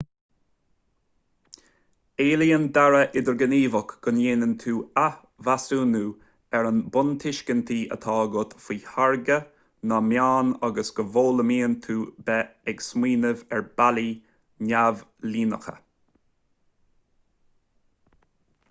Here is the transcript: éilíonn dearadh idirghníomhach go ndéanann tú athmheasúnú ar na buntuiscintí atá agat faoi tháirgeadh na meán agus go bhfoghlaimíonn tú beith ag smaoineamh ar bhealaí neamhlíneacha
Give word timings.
éilíonn 2.23 2.63
dearadh 2.77 3.17
idirghníomhach 3.19 3.91
go 4.07 4.13
ndéanann 4.19 4.55
tú 4.63 4.73
athmheasúnú 5.01 6.01
ar 6.61 6.69
na 6.79 6.87
buntuiscintí 6.97 7.77
atá 7.97 8.15
agat 8.23 8.57
faoi 8.65 8.79
tháirgeadh 8.87 9.53
na 9.93 10.01
meán 10.09 10.51
agus 10.71 10.91
go 11.01 11.07
bhfoghlaimíonn 11.13 11.77
tú 11.87 11.99
beith 12.31 12.73
ag 12.75 12.83
smaoineamh 12.89 13.45
ar 13.59 13.65
bhealaí 13.83 14.09
neamhlíneacha 14.71 15.79